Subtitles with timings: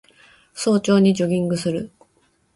[0.55, 1.91] 早朝にジョギングする